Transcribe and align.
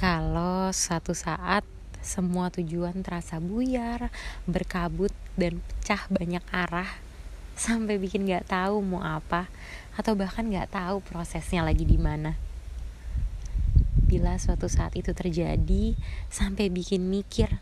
Kalau 0.00 0.72
suatu 0.72 1.12
saat 1.12 1.60
semua 2.00 2.48
tujuan 2.48 3.04
terasa 3.04 3.36
buyar, 3.36 4.08
berkabut, 4.48 5.12
dan 5.36 5.60
pecah 5.60 6.08
banyak 6.08 6.40
arah, 6.48 6.88
sampai 7.68 8.00
bikin 8.00 8.24
gak 8.24 8.48
tahu 8.48 8.80
mau 8.80 9.04
apa, 9.04 9.52
atau 9.92 10.16
bahkan 10.16 10.48
gak 10.48 10.72
tahu 10.72 11.04
prosesnya 11.04 11.60
lagi 11.60 11.84
di 11.84 12.00
mana. 12.00 12.32
Bila 14.08 14.40
suatu 14.40 14.72
saat 14.72 14.96
itu 14.96 15.12
terjadi, 15.12 15.92
sampai 16.32 16.72
bikin 16.72 17.04
mikir, 17.04 17.60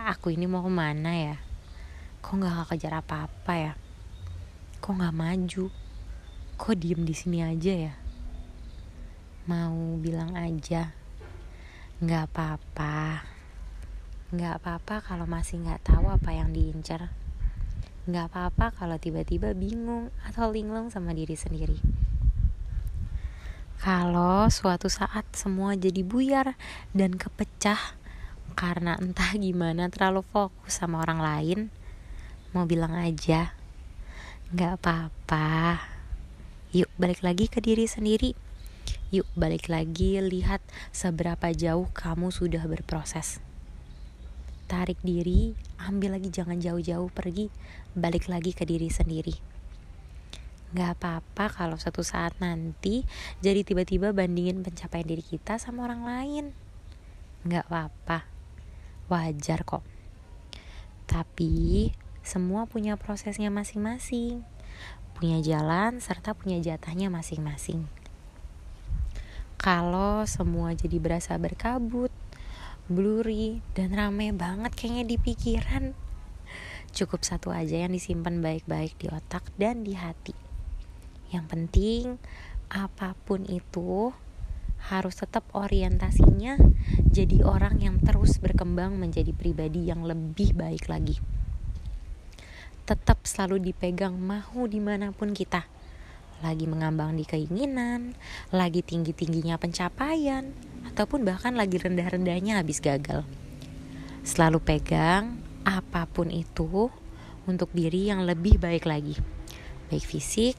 aku 0.00 0.32
ini 0.32 0.48
mau 0.48 0.64
ke 0.64 0.72
mana 0.72 1.12
ya? 1.12 1.36
Kok 2.24 2.40
gak 2.40 2.72
kejar 2.72 3.04
apa-apa 3.04 3.52
ya? 3.52 3.72
Kok 4.80 4.96
gak 4.96 5.12
maju? 5.12 5.68
Kok 6.56 6.72
diem 6.72 7.04
di 7.04 7.12
sini 7.12 7.44
aja 7.44 7.92
ya? 7.92 7.94
Mau 9.44 10.00
bilang 10.00 10.32
aja, 10.32 10.96
nggak 11.96 12.28
apa-apa. 12.28 13.24
Nggak 14.28 14.60
apa-apa 14.60 15.00
kalau 15.00 15.24
masih 15.24 15.64
nggak 15.64 15.80
tahu 15.80 16.12
apa 16.12 16.28
yang 16.36 16.52
diincar. 16.52 17.08
Nggak 18.04 18.28
apa-apa 18.28 18.76
kalau 18.76 19.00
tiba-tiba 19.00 19.56
bingung 19.56 20.12
atau 20.28 20.52
linglung 20.52 20.92
sama 20.92 21.16
diri 21.16 21.32
sendiri. 21.32 21.80
Kalau 23.80 24.44
suatu 24.52 24.92
saat 24.92 25.24
semua 25.32 25.72
jadi 25.72 26.04
buyar 26.04 26.60
dan 26.92 27.16
kepecah 27.16 27.80
karena 28.52 29.00
entah 29.00 29.32
gimana 29.32 29.88
terlalu 29.88 30.20
fokus 30.20 30.76
sama 30.76 31.00
orang 31.00 31.20
lain 31.20 31.60
mau 32.52 32.68
bilang 32.68 32.92
aja 32.92 33.56
nggak 34.52 34.84
apa-apa. 34.84 35.80
Yuk 36.76 36.92
balik 37.00 37.24
lagi 37.24 37.48
ke 37.48 37.64
diri 37.64 37.88
sendiri 37.88 38.45
Yuk 39.14 39.22
balik 39.38 39.70
lagi 39.70 40.18
lihat 40.18 40.58
seberapa 40.90 41.54
jauh 41.54 41.86
kamu 41.94 42.34
sudah 42.34 42.66
berproses. 42.66 43.38
Tarik 44.66 44.98
diri, 45.06 45.54
ambil 45.78 46.18
lagi 46.18 46.26
jangan 46.26 46.58
jauh-jauh 46.58 47.06
pergi, 47.14 47.46
balik 47.94 48.26
lagi 48.26 48.50
ke 48.50 48.66
diri 48.66 48.90
sendiri. 48.90 49.30
Gak 50.74 50.98
apa-apa 50.98 51.46
kalau 51.54 51.78
satu 51.78 52.02
saat 52.02 52.34
nanti 52.42 53.06
jadi 53.38 53.62
tiba-tiba 53.62 54.10
bandingin 54.10 54.66
pencapaian 54.66 55.06
diri 55.06 55.22
kita 55.22 55.62
sama 55.62 55.86
orang 55.86 56.02
lain. 56.02 56.44
Gak 57.46 57.70
apa-apa, 57.70 58.26
wajar 59.06 59.62
kok. 59.62 59.86
Tapi 61.06 61.94
semua 62.26 62.66
punya 62.66 62.98
prosesnya 62.98 63.54
masing-masing, 63.54 64.42
punya 65.14 65.38
jalan 65.46 66.02
serta 66.02 66.34
punya 66.34 66.58
jatahnya 66.58 67.06
masing-masing 67.06 67.86
kalau 69.66 70.22
semua 70.30 70.78
jadi 70.78 71.02
berasa 71.02 71.34
berkabut, 71.42 72.14
blurry, 72.86 73.66
dan 73.74 73.98
rame 73.98 74.30
banget 74.30 74.70
kayaknya 74.78 75.10
di 75.10 75.16
pikiran. 75.18 75.90
Cukup 76.94 77.26
satu 77.26 77.50
aja 77.50 77.74
yang 77.74 77.90
disimpan 77.90 78.38
baik-baik 78.38 78.94
di 78.94 79.10
otak 79.10 79.50
dan 79.58 79.82
di 79.82 79.98
hati. 79.98 80.38
Yang 81.34 81.46
penting, 81.50 82.02
apa 82.70 83.18
pun 83.26 83.42
itu 83.42 84.14
harus 84.86 85.18
tetap 85.18 85.42
orientasinya 85.50 86.62
jadi 87.10 87.42
orang 87.42 87.82
yang 87.82 87.98
terus 87.98 88.38
berkembang 88.38 88.94
menjadi 88.94 89.34
pribadi 89.34 89.90
yang 89.90 90.06
lebih 90.06 90.54
baik 90.54 90.86
lagi. 90.86 91.18
Tetap 92.86 93.26
selalu 93.26 93.74
dipegang 93.74 94.14
mahu 94.14 94.70
di 94.70 94.78
mana 94.78 95.10
pun 95.10 95.34
kita 95.34 95.66
lagi 96.44 96.68
mengambang 96.68 97.16
di 97.16 97.24
keinginan, 97.24 98.12
lagi 98.52 98.84
tinggi-tingginya 98.84 99.56
pencapaian, 99.56 100.52
ataupun 100.92 101.24
bahkan 101.24 101.56
lagi 101.56 101.80
rendah-rendahnya 101.80 102.60
habis 102.60 102.80
gagal. 102.80 103.24
Selalu 104.26 104.58
pegang 104.60 105.40
apa 105.62 106.06
pun 106.06 106.28
itu 106.28 106.90
untuk 107.46 107.70
diri 107.72 108.10
yang 108.10 108.26
lebih 108.26 108.58
baik 108.58 108.84
lagi, 108.84 109.14
baik 109.88 110.04
fisik 110.04 110.58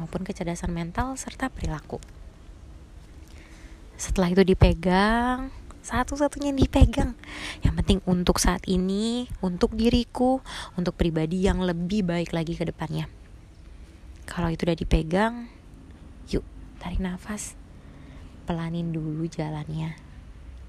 maupun 0.00 0.24
kecerdasan 0.24 0.72
mental 0.72 1.14
serta 1.14 1.52
perilaku. 1.52 2.00
Setelah 4.00 4.32
itu 4.32 4.42
dipegang, 4.48 5.52
satu-satunya 5.84 6.56
dipegang. 6.56 7.12
Yang 7.60 7.74
penting 7.84 7.98
untuk 8.08 8.40
saat 8.40 8.64
ini, 8.64 9.28
untuk 9.44 9.76
diriku, 9.76 10.40
untuk 10.80 10.96
pribadi 10.96 11.44
yang 11.44 11.60
lebih 11.60 12.08
baik 12.08 12.32
lagi 12.32 12.56
ke 12.56 12.64
depannya. 12.64 13.19
Kalau 14.30 14.46
itu 14.46 14.62
udah 14.62 14.78
dipegang, 14.78 15.50
yuk 16.30 16.46
tarik 16.78 17.02
nafas. 17.02 17.58
Pelanin 18.46 18.94
dulu 18.94 19.26
jalannya. 19.26 19.98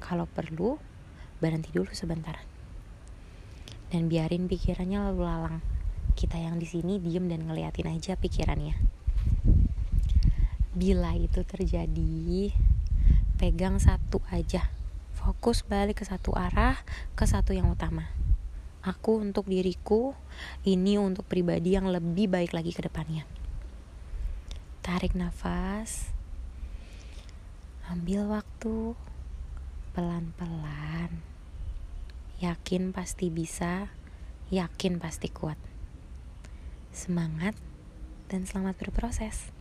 Kalau 0.02 0.26
perlu, 0.26 0.82
berhenti 1.38 1.70
dulu 1.70 1.94
sebentar. 1.94 2.42
Dan 3.94 4.10
biarin 4.10 4.50
pikirannya 4.50 5.06
lalu 5.06 5.22
lalang. 5.30 5.58
Kita 6.18 6.42
yang 6.42 6.58
di 6.58 6.66
sini 6.66 6.98
diem 6.98 7.30
dan 7.30 7.46
ngeliatin 7.46 7.86
aja 7.86 8.18
pikirannya. 8.18 8.82
Bila 10.74 11.14
itu 11.14 11.46
terjadi, 11.46 12.50
pegang 13.38 13.78
satu 13.78 14.26
aja. 14.34 14.74
Fokus 15.14 15.62
balik 15.62 16.02
ke 16.02 16.06
satu 16.10 16.34
arah, 16.34 16.82
ke 17.14 17.30
satu 17.30 17.54
yang 17.54 17.70
utama. 17.70 18.10
Aku 18.82 19.22
untuk 19.22 19.46
diriku, 19.46 20.18
ini 20.66 20.98
untuk 20.98 21.30
pribadi 21.30 21.78
yang 21.78 21.94
lebih 21.94 22.26
baik 22.26 22.58
lagi 22.58 22.74
ke 22.74 22.82
depannya. 22.90 23.41
Tarik 24.82 25.14
nafas. 25.14 26.10
Ambil 27.86 28.26
waktu 28.26 28.98
pelan-pelan. 29.94 31.22
Yakin 32.42 32.90
pasti 32.90 33.30
bisa, 33.30 33.94
yakin 34.50 34.98
pasti 34.98 35.30
kuat. 35.30 35.62
Semangat 36.90 37.54
dan 38.34 38.50
selamat 38.50 38.82
berproses. 38.82 39.54